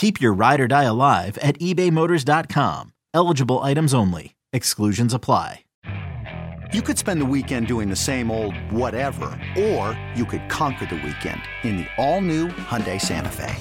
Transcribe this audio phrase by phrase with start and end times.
[0.00, 2.94] Keep your ride or die alive at ebaymotors.com.
[3.12, 4.34] Eligible items only.
[4.50, 5.64] Exclusions apply.
[6.72, 9.26] You could spend the weekend doing the same old whatever,
[9.58, 13.54] or you could conquer the weekend in the all-new Hyundai Santa Fe.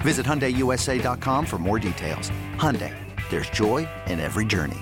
[0.00, 2.32] Visit HyundaiUSA.com for more details.
[2.56, 2.92] Hyundai,
[3.30, 4.80] there's joy in every journey.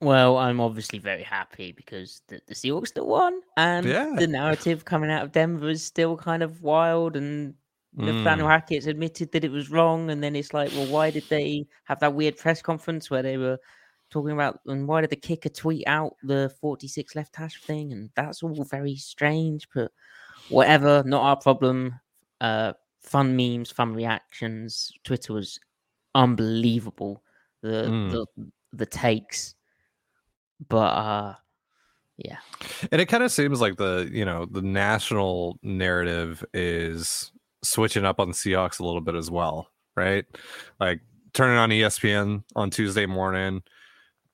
[0.00, 4.14] Well, I'm obviously very happy because the, the Seahawks still won, and Yeah.
[4.16, 7.16] the narrative coming out of Denver is still kind of wild.
[7.16, 7.52] And
[7.94, 8.50] Nathaniel Mm.
[8.50, 12.00] Hackett's admitted that it was wrong, and then it's like, well, why did they have
[12.00, 13.58] that weird press conference where they were
[14.10, 17.92] talking about, and why did the kicker tweet out the 46 left hash thing?
[17.92, 19.90] And that's all very strange, but
[20.48, 21.98] whatever, not our problem.
[22.40, 24.92] Uh, fun memes, fun reactions.
[25.04, 25.58] Twitter was
[26.14, 27.22] unbelievable.
[27.62, 28.10] The Mm.
[28.12, 28.26] the
[28.72, 29.54] the takes
[30.68, 31.34] but uh
[32.18, 32.36] yeah
[32.92, 38.20] And it kind of seems like the you know the national narrative is switching up
[38.20, 40.24] on the Seahawks a little bit as well, right?
[40.80, 41.00] Like
[41.34, 43.62] turning on ESPN on Tuesday morning,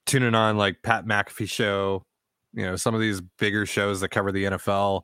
[0.06, 2.04] tuning on like Pat McAfee show,
[2.52, 5.02] you know, some of these bigger shows that cover the NFL,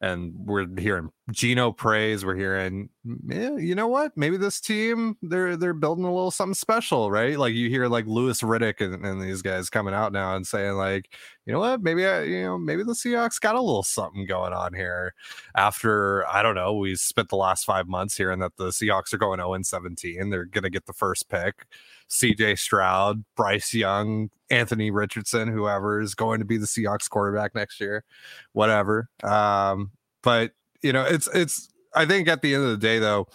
[0.00, 2.24] and we're hearing Geno praise.
[2.24, 4.16] We're hearing, you know what?
[4.16, 7.38] Maybe this team they're they're building a little something special, right?
[7.38, 10.74] Like you hear like Louis Riddick and, and these guys coming out now and saying
[10.74, 11.12] like,
[11.46, 11.82] you know what?
[11.82, 15.14] Maybe I, you know, maybe the Seahawks got a little something going on here.
[15.56, 19.18] After I don't know, we spent the last five months hearing that the Seahawks are
[19.18, 20.30] going 0 and 17.
[20.30, 21.66] They're gonna get the first pick.
[22.10, 27.80] CJ Stroud, Bryce Young, Anthony Richardson, whoever is going to be the Seahawks quarterback next
[27.80, 28.04] year,
[28.52, 29.08] whatever.
[29.22, 29.92] Um,
[30.22, 30.52] but
[30.82, 33.26] you know, it's it's I think at the end of the day though,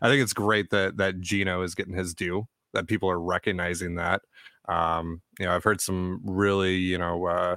[0.00, 3.96] I think it's great that that Geno is getting his due, that people are recognizing
[3.96, 4.22] that.
[4.68, 7.56] Um, you know, I've heard some really, you know, uh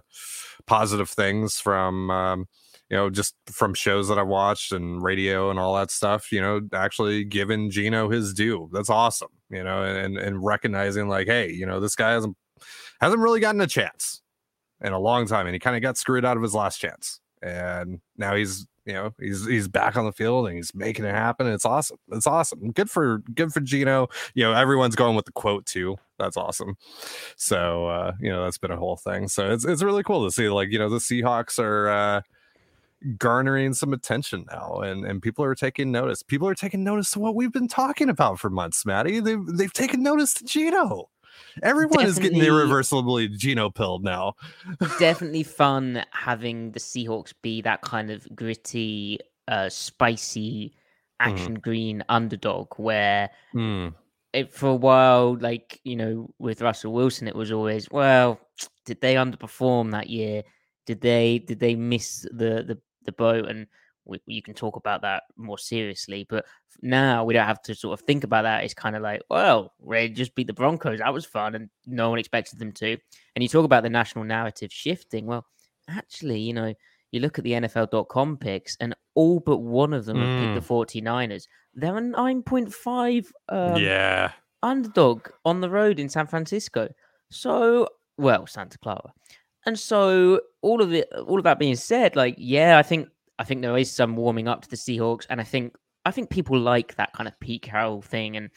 [0.66, 2.48] positive things from um
[2.90, 6.40] you know, just from shows that I've watched and radio and all that stuff, you
[6.40, 8.70] know, actually giving Geno his due.
[8.72, 12.38] That's awesome, you know, and and recognizing like, hey, you know, this guy hasn't
[13.02, 14.22] hasn't really gotten a chance
[14.82, 17.20] in a long time, and he kind of got screwed out of his last chance.
[17.42, 21.14] And now he's, you know, he's he's back on the field and he's making it
[21.14, 21.48] happen.
[21.48, 21.98] It's awesome.
[22.12, 22.72] It's awesome.
[22.72, 24.10] Good for good for Geno.
[24.36, 25.98] You know, everyone's going with the quote too.
[26.18, 26.78] That's awesome.
[27.36, 29.28] So uh, you know, that's been a whole thing.
[29.28, 32.22] So it's it's really cool to see like, you know, the Seahawks are uh
[33.18, 36.24] garnering some attention now and and people are taking notice.
[36.24, 39.20] People are taking notice of what we've been talking about for months maddie.
[39.20, 41.10] They've they've taken notice to geno.
[41.64, 44.36] Everyone is getting irreversibly geno pilled now.
[45.00, 50.74] Definitely fun having the seahawks be that kind of gritty uh spicy
[51.20, 53.90] action green underdog where Hmm.
[54.34, 58.42] it, for a while like you know with russell wilson it was always well
[58.86, 60.44] did they underperform that year?
[60.86, 63.68] Did they did they miss the the, the boat and
[64.06, 66.46] we, you can talk about that more seriously but
[66.82, 68.64] now we don't have to sort of think about that.
[68.64, 71.00] It's kind of like well they just beat the broncos.
[71.00, 72.98] That was fun and no one expected them to.
[73.36, 75.26] And you talk about the national narrative shifting.
[75.26, 75.46] Well
[75.88, 76.74] actually you know
[77.12, 80.74] you look at the nfl.com picks and all but one of them have picked the
[80.74, 81.46] 49ers
[81.76, 84.32] they're a 9.5 um, yeah.
[84.64, 86.88] underdog on the road in San Francisco.
[87.30, 89.14] So, well, Santa Clara.
[89.66, 93.10] And so all of it all of that being said, like, yeah, I think
[93.40, 95.76] I think there is some warming up to the Seahawks, and I think
[96.06, 98.50] I think people like that kind of Pete Carroll thing and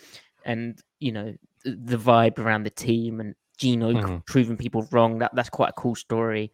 [0.44, 1.34] and you know,
[1.64, 4.26] the, the vibe around the team and Gino c- Mhm.
[4.26, 5.18] proving people wrong.
[5.18, 6.52] That that's quite a cool story.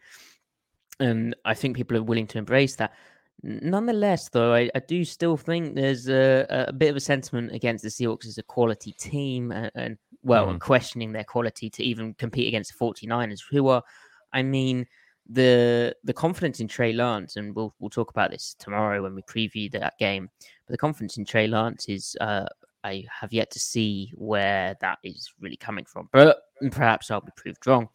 [1.00, 2.93] And I think people are willing to embrace that.
[3.43, 7.82] Nonetheless, though, I, I do still think there's a, a bit of a sentiment against
[7.82, 12.14] the Seahawks as a quality team and, and well, and questioning their quality to even
[12.14, 13.82] compete against the 49ers, who are,
[14.34, 14.86] I mean,
[15.26, 19.22] the the confidence in Trey Lance, and we'll we'll talk about this tomorrow when we
[19.22, 20.28] preview that game.
[20.66, 22.46] But the confidence in Trey Lance is, uh,
[22.82, 26.10] I have yet to see where that is really coming from.
[26.12, 26.42] But
[26.72, 27.88] perhaps I'll be proved wrong.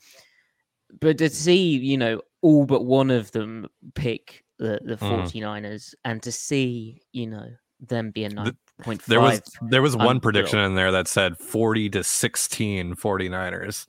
[0.99, 5.31] but to see, you know, all but one of them pick the, the Mm.
[5.31, 7.47] 49ers and to see, you know,
[7.79, 9.05] them be a 9.5.
[9.05, 10.19] There was there was one unreal.
[10.21, 13.85] prediction in there that said 40 to 16 49ers.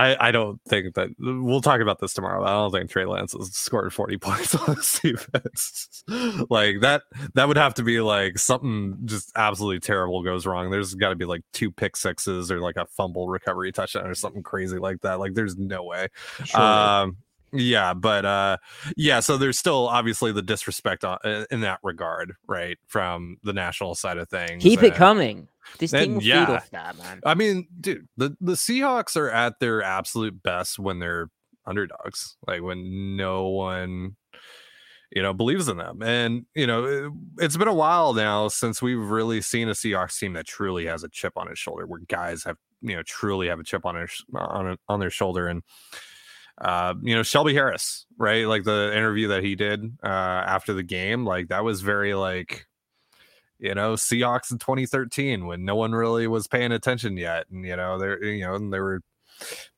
[0.00, 2.42] I, I don't think that we'll talk about this tomorrow.
[2.42, 6.04] I don't think Trey Lance has scored 40 points on this defense.
[6.48, 7.02] like that
[7.34, 10.70] that would have to be like something just absolutely terrible goes wrong.
[10.70, 14.14] There's got to be like two pick sixes or like a fumble recovery touchdown or
[14.14, 15.18] something crazy like that.
[15.20, 16.08] Like there's no way.
[16.44, 16.66] Surely.
[16.66, 17.16] Um,
[17.52, 18.56] yeah, but uh,
[18.96, 19.20] yeah.
[19.20, 21.18] So there's still obviously the disrespect on,
[21.50, 24.62] in that regard, right, from the national side of things.
[24.62, 25.48] Keep it coming.
[25.78, 26.46] This and team will yeah.
[26.46, 27.20] feed off that, man.
[27.24, 31.28] I mean, dude, the the Seahawks are at their absolute best when they're
[31.66, 34.16] underdogs, like when no one,
[35.12, 36.02] you know, believes in them.
[36.02, 40.18] And you know, it, it's been a while now since we've really seen a Seahawks
[40.18, 43.48] team that truly has a chip on its shoulder, where guys have you know truly
[43.48, 45.62] have a chip on their on on their shoulder and.
[46.62, 48.46] Uh, you know Shelby Harris, right?
[48.46, 52.66] Like the interview that he did uh, after the game, like that was very like,
[53.60, 57.76] you know, Seahawks in 2013 when no one really was paying attention yet, and you
[57.76, 59.02] know they're you know and they were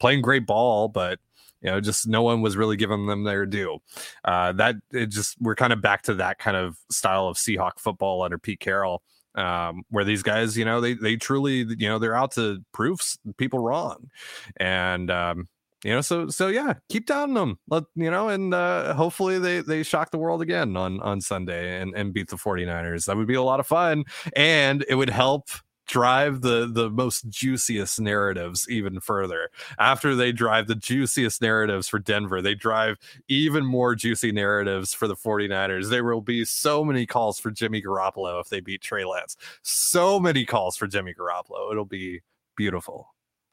[0.01, 1.19] playing great ball, but
[1.61, 3.79] you know just no one was really giving them their due.
[4.25, 7.79] Uh, that it just we're kind of back to that kind of style of Seahawk
[7.79, 9.03] football under Pete Carroll.
[9.35, 13.01] Um, where these guys, you know, they they truly, you know, they're out to prove
[13.39, 14.11] people wrong,
[14.59, 15.49] and um,
[15.85, 19.61] you know, so so yeah, keep down them, let you know, and uh, hopefully they
[19.61, 23.07] they shock the world again on on Sunday and and beat the 49ers.
[23.07, 24.05] That would be a lot of fun,
[24.37, 25.49] and it would help
[25.89, 29.51] drive the the most juiciest narratives even further.
[29.79, 32.97] After they drive the juiciest narratives for denver they drive
[33.29, 35.91] even more juicy narratives for the 49ers.
[35.91, 39.37] There will be so many calls for jimmy garoppolo if they beat trey lance.
[39.63, 41.73] So many calls for jimmy garoppolo.
[41.73, 42.21] It'll be
[42.57, 43.09] beautiful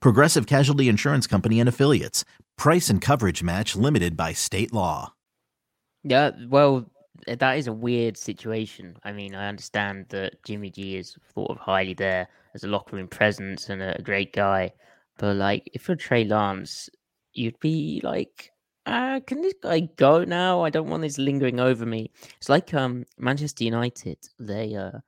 [0.00, 2.24] Progressive Casualty Insurance Company and Affiliates.
[2.56, 5.14] Price and coverage match limited by state law.
[6.02, 6.86] Yeah, well,
[7.26, 8.96] that is a weird situation.
[9.04, 12.96] I mean, I understand that Jimmy G is thought of highly there as a locker
[12.96, 14.72] room presence and a great guy,
[15.18, 16.88] but like, if you're Trey Lance,
[17.32, 18.50] you'd be like,
[18.86, 20.62] uh, can this guy go now?
[20.62, 22.10] I don't want this lingering over me.
[22.38, 24.18] It's like um Manchester United.
[24.38, 24.98] They uh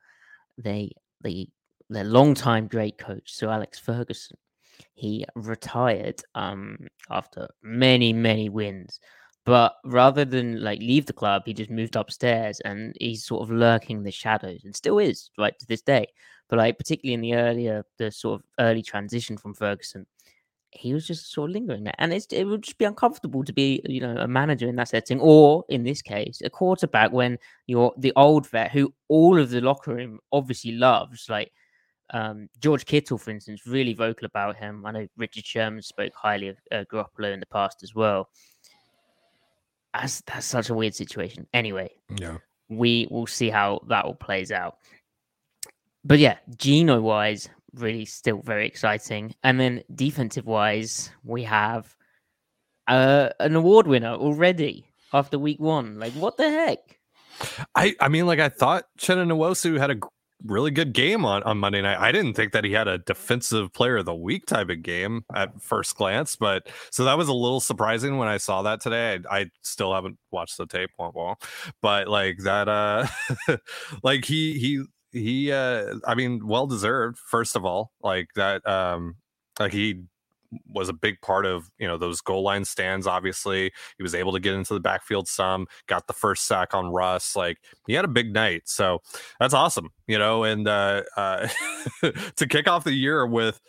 [0.59, 0.93] they
[1.23, 1.49] they
[1.89, 4.37] their longtime great coach, Sir Alex Ferguson.
[4.95, 6.79] He retired um
[7.11, 9.01] after many many wins
[9.45, 13.51] but rather than like leave the club, he just moved upstairs and he's sort of
[13.51, 16.07] lurking in the shadows and still is right to this day.
[16.49, 20.07] But like particularly in the earlier, the sort of early transition from Ferguson,
[20.71, 23.83] he was just sort of lingering there, and it would just be uncomfortable to be
[23.85, 27.93] you know a manager in that setting, or in this case, a quarterback when you're
[27.99, 31.53] the old vet who all of the locker room obviously loves, like.
[32.13, 34.85] Um, George Kittle, for instance, really vocal about him.
[34.85, 38.29] I know Richard Sherman spoke highly of uh, Garoppolo in the past as well
[39.95, 41.47] that's that's such a weird situation.
[41.53, 42.39] Anyway, yeah
[42.77, 44.79] we will see how that all plays out.
[46.05, 49.35] But yeah, Geno wise, really still very exciting.
[49.43, 51.95] And then defensive wise, we have
[52.89, 55.99] uh, an award winner already after week one.
[55.99, 56.99] Like, what the heck?
[57.75, 60.01] I I mean, like I thought Chenna Nwosu had a
[60.45, 61.99] really good game on on Monday night.
[61.99, 65.25] I didn't think that he had a defensive player of the week type of game
[65.35, 69.21] at first glance, but so that was a little surprising when I saw that today.
[69.31, 70.91] I, I still haven't watched the tape,
[71.81, 73.07] but like that, uh,
[74.03, 77.19] like he he he, uh, I mean, well deserved.
[77.19, 79.17] First of all, like that, um,
[79.61, 80.05] like he
[80.69, 83.73] was a big part of you know those goal line stands obviously.
[83.97, 87.37] He was able to get into the backfield some got the first sack on russ
[87.37, 88.63] like he had a big night.
[88.67, 89.01] So
[89.39, 91.49] that's awesome you know and uh, uh
[92.37, 93.61] to kick off the year with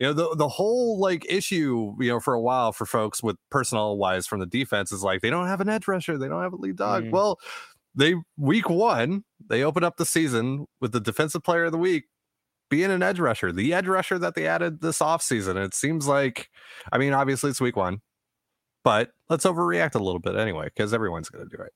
[0.00, 3.36] you know the the whole like issue you know for a while for folks with
[3.50, 6.42] personnel wise from the defense is like they don't have an edge rusher they don't
[6.42, 7.04] have a lead dog.
[7.04, 7.10] Mm.
[7.10, 7.38] well
[7.94, 12.04] they week one they open up the season with the defensive player of the week
[12.72, 15.62] being an edge rusher, the edge rusher that they added this offseason.
[15.62, 16.48] It seems like,
[16.90, 17.98] I mean, obviously it's week one,
[18.82, 21.72] but let's overreact a little bit anyway, because everyone's going to do it.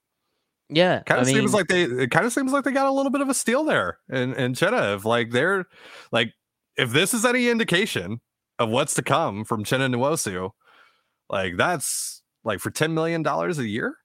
[0.69, 2.91] Yeah, Kind I of seems like they, it kind of seems like they got a
[2.91, 4.95] little bit of a steal there in, in Chenna.
[4.95, 5.65] If like they're
[6.11, 6.33] like,
[6.77, 8.19] if this is any indication
[8.57, 10.49] of what's to come from Chenna Nwosu,
[11.29, 13.95] like that's like for ten million dollars a year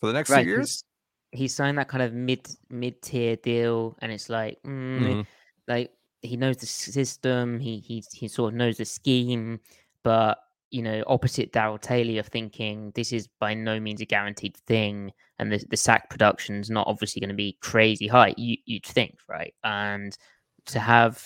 [0.00, 0.82] for the next right, years.
[1.30, 5.26] He signed that kind of mid mid tier deal, and it's like, mm, Mhm.
[5.68, 9.60] like he knows the system, he he he sort of knows the scheme,
[10.02, 10.38] but
[10.70, 15.12] you know, opposite Darrell Taylor, you're thinking this is by no means a guaranteed thing,
[15.38, 18.34] and the the sack production's not obviously going to be crazy high.
[18.36, 19.54] You you'd think, right?
[19.64, 20.16] And
[20.66, 21.24] to have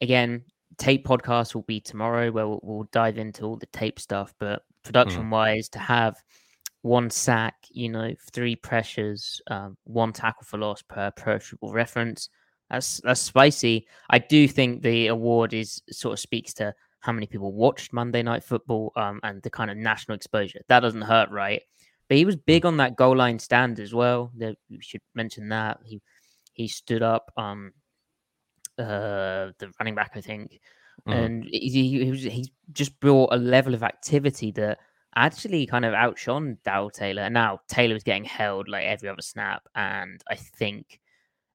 [0.00, 0.44] again,
[0.78, 4.62] tape podcast will be tomorrow where we'll, we'll dive into all the tape stuff, but
[4.82, 6.16] production wise, to have
[6.82, 12.28] one sack, you know, three pressures, um, one tackle for loss per per Football reference.
[12.70, 13.86] That's that's spicy.
[14.10, 18.22] I do think the award is sort of speaks to how many people watched Monday
[18.22, 20.60] Night Football um, and the kind of national exposure.
[20.68, 21.62] That doesn't hurt, right?
[22.08, 24.30] But he was big on that goal line stand as well.
[24.36, 26.00] The, we should mention that he
[26.52, 27.32] he stood up.
[27.36, 27.72] Um,
[28.78, 30.60] uh, the running back, I think,
[31.06, 31.12] Mhm.
[31.14, 34.78] and he, he, he was he just brought a level of activity that
[35.16, 37.22] actually kind of outshone Darrell Taylor.
[37.22, 41.00] And now Taylor was getting held like every other snap, and I think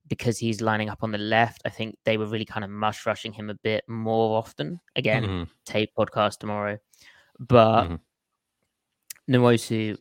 [0.07, 3.05] because he's lining up on the left, I think they were really kind of mush
[3.05, 4.79] rushing him a bit more often.
[4.95, 5.47] Again, Mhm.
[5.65, 6.77] tape podcast tomorrow,
[7.39, 7.99] but Mhm.
[9.29, 9.97] Nwosu,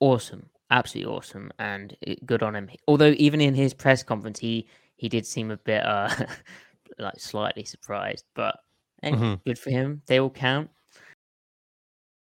[0.00, 2.70] awesome, absolutely awesome, and good on him.
[2.86, 6.08] Although even in his press conference, he he did seem a bit uh
[6.98, 8.56] like slightly surprised, but
[9.02, 9.44] anyway, Mhm.
[9.44, 10.02] good for him.
[10.06, 10.70] They all count.